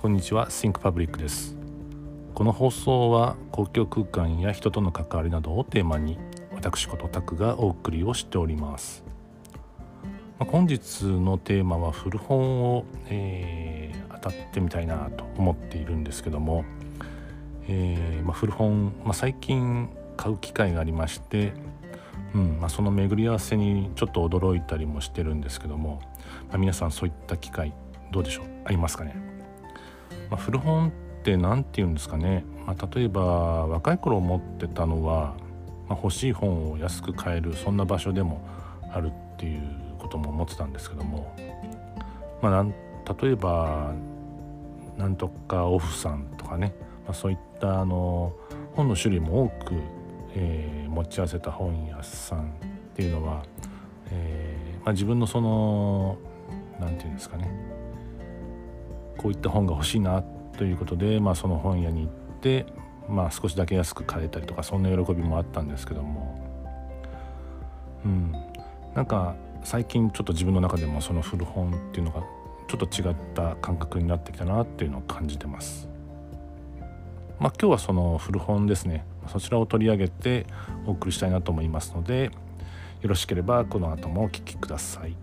[0.00, 1.54] こんにちは Think Public です。
[2.34, 6.18] この放送は公共空間や人との関わりなどをテーマに
[6.54, 9.04] 私ことタクがお送りをしております。
[10.38, 16.64] ま本日のテーマは古本を、えー、当たってみたいなと思っているんですけども、
[17.68, 21.52] えー、まあ、古本、まあ、最近買う機会がありまして、
[22.34, 26.00] うんまあ、その巡り合わせにちょっと驚いたりもしてるんですけども、
[26.50, 27.74] ま皆さんそういった機会
[28.10, 28.46] どうでしょう？
[28.64, 29.28] ありますかね？
[30.30, 35.34] まあ、古本って何て言うんですかね、まあ、例えば若い頃思ってたのは、
[35.88, 38.40] まあ、欲しい本を安く買えるそんな場所でも
[38.92, 39.62] あるっていう
[39.98, 41.36] ことも思ってたんですけども、
[42.40, 42.64] まあ、
[43.22, 43.92] 例えば
[44.96, 48.32] なんとかオフさんとかね、まあ、そういったあの
[48.74, 49.74] 本の種類も多く、
[50.34, 52.52] えー、持ち合わせた本屋さんっ
[52.94, 53.44] ていうのは、
[54.10, 56.18] えーまあ、自分のその
[56.78, 57.79] 何て言うんですかね。
[59.20, 60.22] こういった本が欲しいな
[60.56, 62.64] ということで、まあ、その本屋に行って、
[63.06, 66.40] まあ、少しだけ安く買えたりとかそんな喜びもあったんですけども
[68.02, 68.32] うん
[68.94, 72.22] なんか最近ちょっと自分の中でもその古本っていうのが
[72.66, 75.86] ちょっと違った感覚になってきたなっていうのを感じてます。
[77.38, 80.46] まあ、今日はその古本ですねそちらを取り上げて
[80.86, 82.30] お送りしたいなと思いますので
[83.02, 85.14] よろしければこの後もお聴きください。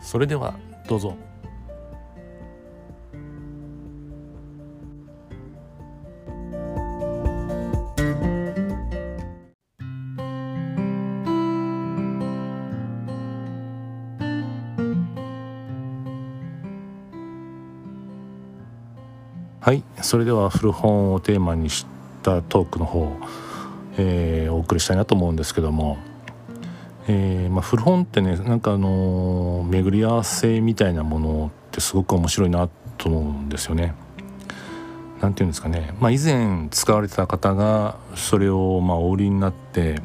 [0.00, 0.54] それでは
[0.88, 1.31] どうぞ。
[19.62, 19.84] はい。
[20.00, 21.86] それでは古本をテーマにし
[22.24, 23.16] たトークの方、
[23.96, 25.98] えー、お送りしたいなと思うんですけども、
[27.06, 32.68] えーまあ、古本ってねなんかあのー、巡り合わせみたいなものってすごく面白いな
[32.98, 33.94] と思うんですよね。
[35.20, 40.02] なんていうんですかね、まあ、以前使われてた方がそれをまあお売りになって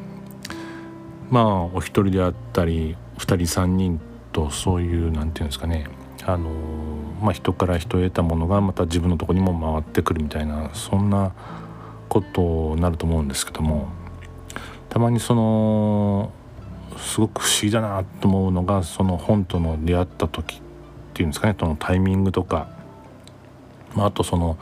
[1.30, 5.97] まあお一人であったり2人3人とそういうなんていうんですかね。
[6.28, 6.50] あの
[7.22, 11.32] まあ、人から人へ得たものがまた自分のとこにも回ってくるみたいなそんな
[12.10, 13.88] ことになると思うんですけども
[14.90, 16.30] たまにその
[16.98, 20.60] すごく不思議だなと思うのがその本との出会った時っ
[21.14, 22.68] ていうんですかねそのタイミングとか、
[23.94, 24.58] まあ、あとその、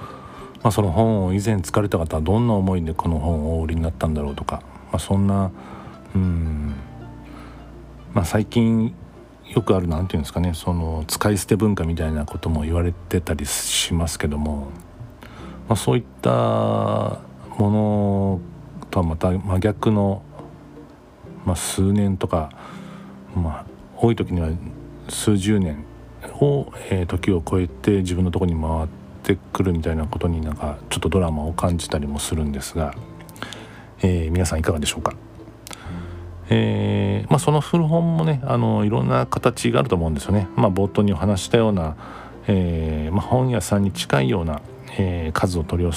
[0.63, 4.63] まあ、その本を以前疲れた方はどんな思いでこの本をお売りになったんだろうとか、
[4.93, 5.51] まあ、そんな
[6.15, 6.77] うん、
[8.15, 8.95] まあ、最近
[9.49, 14.69] よくある何て言うんですかねその使い捨て文化みたいなことも言われてたりしますけども、
[15.69, 16.31] まあ、そういった
[17.59, 18.41] もの
[18.91, 20.23] とはまた真逆の、
[21.45, 22.51] まあ、数年とか、
[23.35, 24.51] まあ、多い時には
[25.09, 25.85] 数十年
[26.41, 28.89] を、えー、時を超えて自分のとこに回っ
[29.23, 32.95] てくるみたいなことになんかちょっとドラマを感じたりもするんですが、
[34.03, 35.15] えー、皆さんいかがでしょうか？
[36.49, 40.49] えー、まあ、その古本もねあのいろんな形があると思うんですよね。
[40.57, 41.97] まあ、冒頭にお話したような、
[42.47, 44.61] えー、まあ、本屋さんに近いような、
[44.99, 45.91] えー、数を取り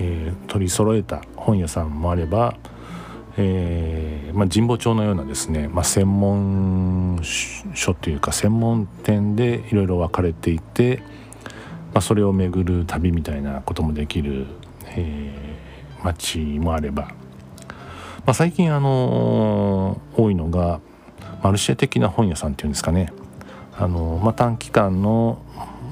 [0.00, 2.56] え取り揃えた本屋さんもあれば、
[3.36, 11.02] えま神保町のようなですね、ま専門書というか専門店でいろいろ分かれていて、
[11.94, 14.46] まそれを巡る旅みたいなこともできる、
[14.86, 15.58] え
[16.04, 17.10] 街もあれば。
[18.28, 20.82] まあ、最近あの多いのが
[21.42, 23.10] マルシェ的な本屋さんっていうんですかね
[23.74, 25.40] あの、まあ、短期間の、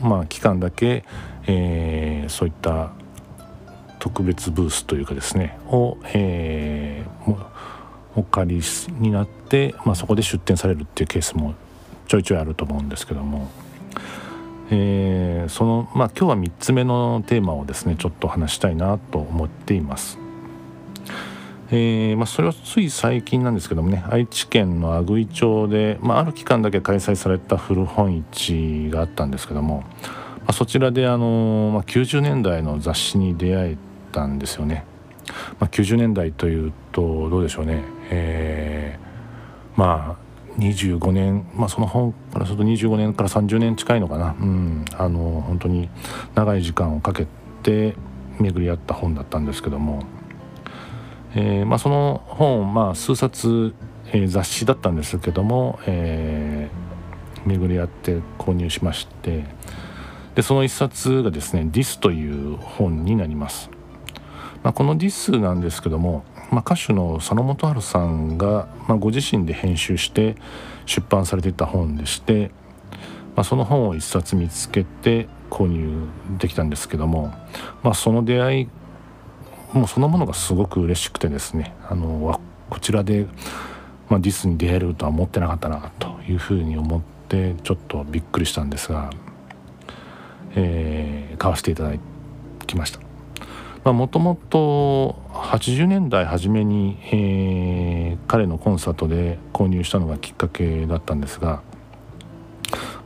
[0.02, 1.06] まあ、期間だけ、
[1.46, 2.92] えー、そういった
[4.00, 7.46] 特別ブースというかですねを、えー、
[8.16, 8.62] お借り
[8.98, 11.54] になって、まあ、そこで出店されるっていうケースも
[12.06, 13.48] ちょいちょいあると思うんですけども、
[14.70, 20.25] えー、そのまあ今日は3つ目のテーマをですねちょっと話したいなと思っています。
[21.70, 33.76] えーまあ、それはつい最近なんですけどもね愛知県の阿久井町で、まあ、ある期間だけ開催された古本市があったんですけども、まあ、そちらで、あのまあ、90年代の雑誌に出会え
[34.12, 34.84] たんですよね。
[35.58, 45.90] まあ、90年代というとどうでしょうね、えー、まあ25年、まあ、その本からすると25年から30年近いのかな、うん、あの本当に
[46.36, 47.26] 長い時間をかけ
[47.64, 47.96] て
[48.38, 50.04] 巡り合った本だったんですけども。
[51.38, 53.74] えーまあ、その本、まあ、数冊、
[54.06, 59.44] えー、雑誌だったんですけども、えー、巡り合って購入しまして
[60.34, 63.70] でその一冊がですね「ディス」という本になります。
[64.62, 70.36] まあ、この「ディス」なんですけども、まあ、歌手の佐野元春さんが、まあ、ご自身で編集して
[70.86, 72.50] 出版されていた本でして、
[73.34, 76.06] まあ、その本を一冊見つけて購入
[76.38, 77.34] できたんですけども、
[77.82, 78.68] まあ、その出会い
[79.72, 82.40] もうそのものがすごく嬉しくてですねあの
[82.70, 83.26] こちらで、
[84.08, 89.10] まあ、ディスに出会えるとは思ってなかったなというふうに思ってちょっとびっくりしたんですが、
[90.54, 91.92] えー、買わせていただ
[92.66, 93.06] きました。
[93.92, 101.62] もともと80年代初めに、えー、彼のコンサートで購入したのがきっかけだったんですが、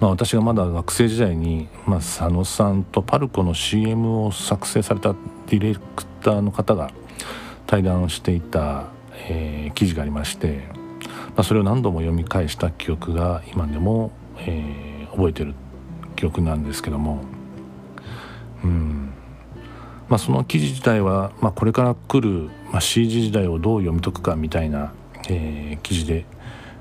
[0.01, 5.13] まあ、私がまだ学生時代に、まあ、佐野さんとパルコの CM を作成された
[5.47, 6.91] ディレクターの方が
[7.67, 8.87] 対談をしていた、
[9.29, 10.65] えー、記事がありまして、
[11.37, 15.55] まあ、それを何度も読み返した記憶が今でも、えー、覚えてる
[16.17, 17.23] 記憶なんですけども
[18.65, 19.13] うん。
[20.09, 24.93] まあ、その記事自体は、まあ、これから来る、まあ、CG 時代をどう読み解くかみたいな、
[25.29, 26.25] えー、記事で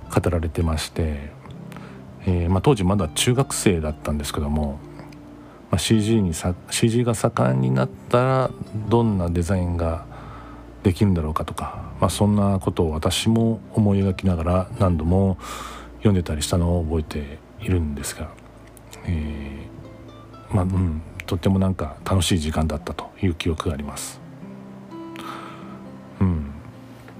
[0.09, 1.37] 語られてまして、
[2.25, 4.79] えーまあ、当時まだ中学生だったんですけども、
[5.71, 8.51] まあ、CG, にさ CG が盛んになったら
[8.89, 10.05] どんなデザインが
[10.83, 15.37] できるんだろうかとか、まあ、そんなことを私も思い描きながら何度も
[15.97, 18.29] 読んでたりしたのを覚えているんですが、
[19.05, 24.19] えー、まあうんとってもなんか楽しい時間だったという記憶があります。
[26.19, 26.51] うん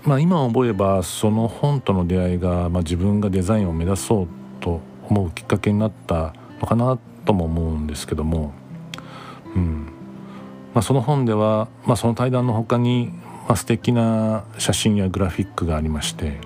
[0.04, 4.28] まあ、今思えばその本との出会いが、まあ、自分がデザインを目指そう
[4.60, 8.54] と思うきっかけになったのかなとも思うんですけども、
[9.56, 9.86] うん。
[10.74, 13.12] まあ、その本では、まあ、その対談の他に、
[13.48, 16.38] まあ、素敵な写真やグラフィックがありまして、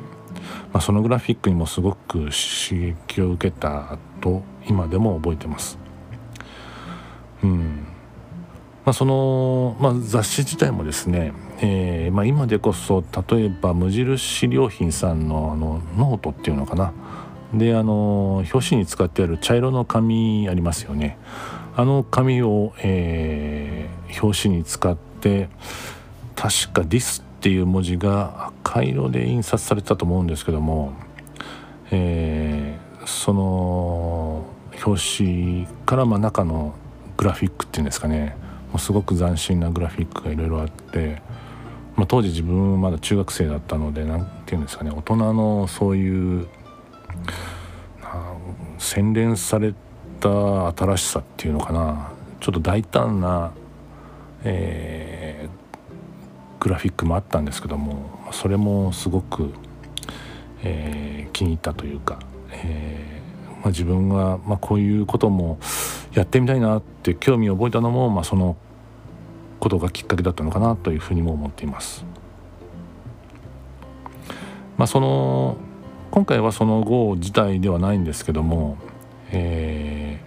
[0.71, 5.77] まあ、そのグラフィックにもすごく刺激を受けたと今でも覚えてます。
[7.43, 7.87] うん。
[8.85, 16.91] まあ、その、まあ、雑誌自体もですね、えーまあ、今でこそ例えば無印良品さんのあのノートっていうのかな
[17.53, 21.17] であの表紙に使ってある茶色の紙ありますよね。
[21.75, 25.49] あの紙を、えー、表紙に使って
[26.35, 30.93] 確か「ディス」っていう文字が赤色で印刷されてたと思うんですけども、
[31.91, 34.45] えー、その
[34.85, 36.73] 表紙からまあ中の
[37.17, 38.35] グラフィックっていうんですかね。
[38.71, 41.21] もうすごく斬新なグラフィックがいろいろあって、
[41.95, 44.91] まあ、当時自分はまだ中学生だったので何て言うんですかね。
[44.91, 46.47] 大人のそういう
[48.77, 49.73] 洗練され
[50.19, 53.53] た新しさっていうのかなちょっと大胆な、
[54.43, 59.53] えー、グラフィックもあったんですけどもそれもすごく、
[60.63, 62.19] えー、気に入ったというか、
[62.51, 63.13] えー
[63.63, 65.57] まあ、自分が、まあ、こういうことも
[66.13, 68.57] やってみたいなって興味を覚えたのも、まあ、その
[69.59, 72.03] ことがきっかけだったのかなというふうにも思っています。
[74.77, 75.55] まあ、その
[76.13, 78.77] 今回はその号自体ではないんですけども、
[79.31, 80.21] え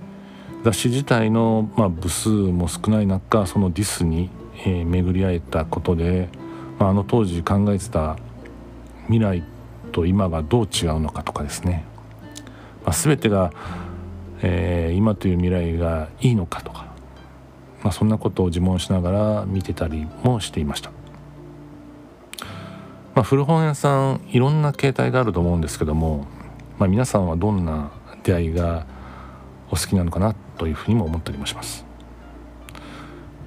[0.62, 4.28] ー、雑誌自体の、まあ、部数も少ない中そのディスに、
[4.64, 6.28] えー、巡り合えたことで、
[6.80, 8.16] まあ、あの当時考えてた
[9.04, 9.44] 未来
[9.92, 11.84] と今がどう違うのかとかですね、
[12.84, 13.52] まあ、全てが
[14.42, 16.86] えー、今という未来がいいのかとか、
[17.82, 20.95] まあ、そんなことを自問しながら見てたりもしていました。
[23.16, 26.26] まあ、古本屋さんいろんな形態があると思うんですけども、
[26.78, 27.90] まあ、皆さんはどんな
[28.22, 28.86] 出会いが
[29.70, 31.86] お好きなのかなというふうにも思ったりもします。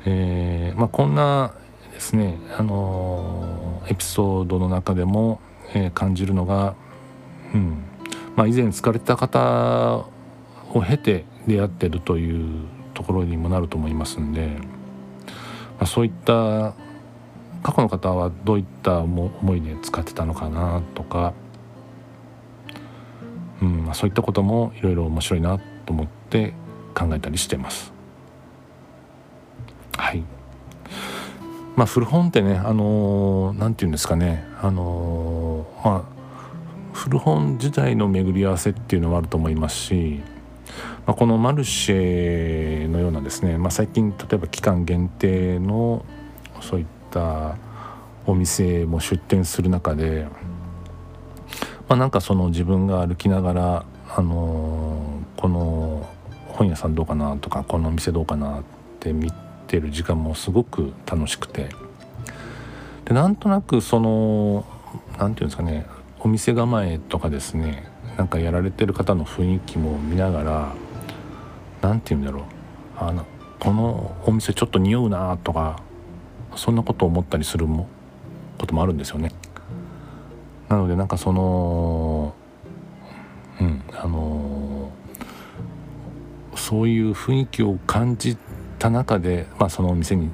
[0.05, 1.53] えーまあ、こんな
[1.93, 5.39] ですね、あのー、エピソードの中でも、
[5.75, 6.74] えー、感じるのが、
[7.53, 7.84] うん
[8.36, 10.08] まあ、以前使われてた方
[10.74, 12.65] を経て出会ってるという
[12.96, 14.63] ところにもなると思いますんで、ま
[15.82, 16.74] あ、そういった
[17.63, 21.34] 過去の方はどういった思いで使ってたのかなとか、
[23.62, 26.54] うんまあ、そういったこともいろいろ面白いなと思って
[26.96, 27.92] 考えたりしてます。
[29.98, 30.24] はい。
[31.75, 34.46] まあ、古本ってねあの何、て言うんですかね。
[34.62, 36.20] あのー、まあ
[36.94, 40.22] 古本自体の巡り合わせっていうのもあると思いますし
[41.10, 46.06] まあ、このマルシェのようなですね、まあ、最近例えば期間限定の
[46.62, 47.56] そういった
[48.25, 50.28] お店も出店する中で、
[51.88, 56.10] まあ、なんかその自分が歩きながら、あのー、この
[56.48, 58.63] 本屋さんどうかなとかこのお店どうかなっ
[59.00, 59.32] て見
[59.68, 61.70] てる時間もすごく楽しくて。
[63.10, 64.66] でなんとなくその
[65.18, 65.88] 何て言うんですかね
[66.20, 67.88] お店構えとかですね
[68.18, 70.74] なんかやられてる方の雰囲気も見ながら
[71.82, 72.44] 何て言うんだろう
[72.98, 73.25] あの
[73.60, 75.82] このお店ちょっと匂うなとか
[76.56, 77.88] そんなことを思ったりするも
[78.58, 79.32] こともあるんですよね。
[80.68, 82.34] なのでなんかその
[83.60, 84.91] うんあの
[86.56, 88.38] そういう雰囲気を感じ
[88.77, 90.29] た中で、まあ、そのお店に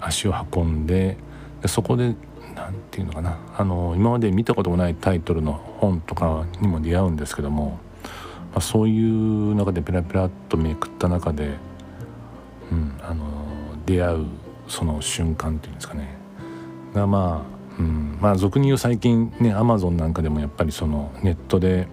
[0.00, 1.16] 足を運んで
[1.62, 2.14] でそこで
[2.54, 7.78] 何て言うのかなあの今まで見たこともないタイトルの本とかにも出会うんですけども、
[8.52, 11.56] まあ、そういう中でペラペラっとめくった中で、
[12.70, 13.24] うん、あの
[13.86, 14.26] 出会う
[14.68, 16.16] その瞬間っていうんですかね。
[16.94, 17.46] がま
[17.78, 21.86] あ、うん、まあ俗に言う最近ねアマゾンなんかでもやっぱりそのネットで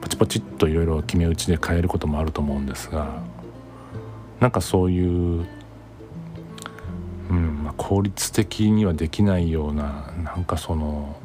[0.00, 3.22] パチパチっといろいろ決め打ちで買えることもあると思うんですが
[4.40, 5.46] なんかそういう
[7.30, 7.64] うん。
[7.64, 11.16] まあ、効率的にはできないようななんかその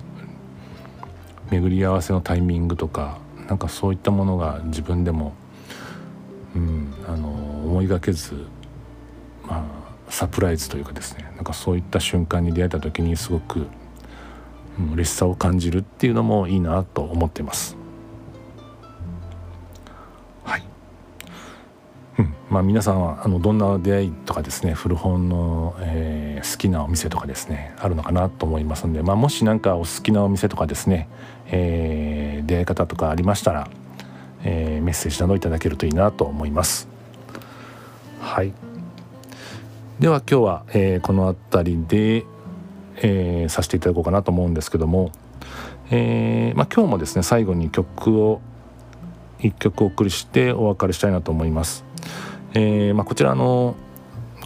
[1.50, 5.34] 巡り合わせのタイミングとかなんかそういったものが自分でも、
[6.56, 8.34] うん、あの思いがけず、
[9.44, 9.64] まあ、
[10.12, 13.66] サプライズというかですねなんかそういった瞬間に出会えた時にすごく、
[14.78, 17.78] うん、嬉しさを感じるっていうのもいいなと思ってます。
[20.44, 20.64] はい
[22.20, 31.08] うんまあ、皆さんはあのどんな出会いとかですね古本の、えー、好きなお店とかですねあるのかなと思いますんで、まあ、もし何かお好きなお店とかですね、
[31.48, 33.70] えー、出会い方とかありましたら、
[34.44, 36.90] えー、メッセージなどいただけるといいなと思います。
[38.20, 38.71] はい
[40.02, 42.26] では今日は、えー、この辺りで、
[42.96, 45.12] えー、させていただこうかなと思うんですけども、
[45.92, 48.42] えーまあ、今日もですね最後に曲を
[49.42, 51.86] 1曲お送りしてお別れしたいなと思います。
[52.56, 53.76] えー、まあ、こちらの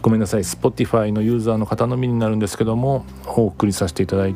[0.02, 4.34] ごめんなさい Spotify のユーザーの方のみになるんですけどもお送りさせていただい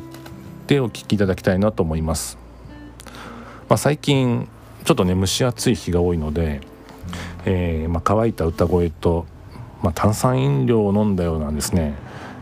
[0.65, 2.39] てお聴きいただきたいなと思います、
[3.69, 4.49] まあ、最近
[4.85, 6.61] ちょっとね蒸し暑い日が多いので、
[7.45, 9.27] えー、まあ、乾いた歌声と、
[9.81, 11.95] まあ炭酸飲料を飲んだようなですね、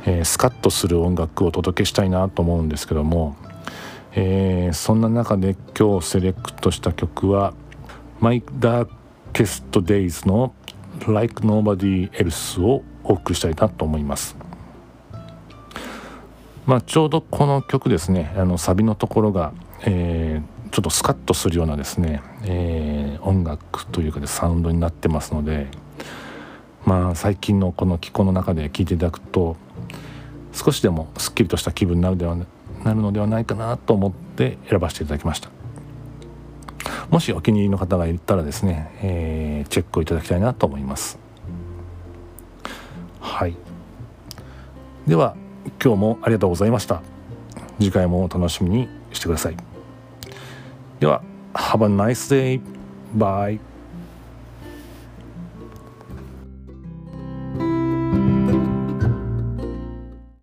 [0.06, 3.36] えー、スカッとする音楽をお届けしたいなと思うんですけども、
[4.14, 7.54] えそんな中で今日セレクトした曲は
[8.20, 8.90] マイ・ダー
[9.34, 10.54] ケスト・デイズの
[11.08, 14.36] Like Nobody Else をお送りしたいなと思います。
[16.66, 18.34] まあ、ちょうどこの曲ですね。
[18.38, 19.54] あのサビのところが、
[19.86, 25.68] えー、ちょっとスカッとするようなですね、えー、音楽というかでサウンドになってますので
[26.86, 29.58] まあ最近のこの気候の中で聴いていただくと
[30.54, 35.50] 少しでもすっきりとした気分になるではなるのではないかなと思って選ばせていただきました。
[37.10, 41.18] もしお気に入りの方がいたらですね、えー、チェックをいただきたいなと思います
[43.20, 43.56] はい
[45.08, 45.36] では
[45.84, 47.02] 今日もありがとうございました
[47.80, 49.58] 次回もお楽しみにしてください
[51.00, 52.62] では Have a nice day.
[53.18, 53.69] Bye.